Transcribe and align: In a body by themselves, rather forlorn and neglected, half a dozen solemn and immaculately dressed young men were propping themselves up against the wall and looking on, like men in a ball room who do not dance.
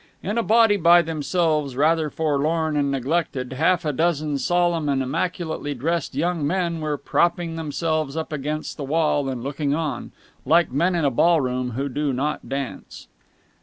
In 0.23 0.39
a 0.39 0.41
body 0.41 0.77
by 0.77 1.03
themselves, 1.03 1.75
rather 1.75 2.09
forlorn 2.09 2.75
and 2.75 2.89
neglected, 2.89 3.53
half 3.53 3.85
a 3.85 3.93
dozen 3.93 4.39
solemn 4.39 4.89
and 4.89 5.03
immaculately 5.03 5.75
dressed 5.75 6.15
young 6.15 6.47
men 6.47 6.81
were 6.81 6.97
propping 6.97 7.55
themselves 7.55 8.17
up 8.17 8.33
against 8.33 8.77
the 8.77 8.83
wall 8.83 9.29
and 9.29 9.43
looking 9.43 9.75
on, 9.75 10.11
like 10.43 10.71
men 10.71 10.95
in 10.95 11.05
a 11.05 11.11
ball 11.11 11.39
room 11.39 11.73
who 11.73 11.87
do 11.87 12.13
not 12.13 12.49
dance. 12.49 13.09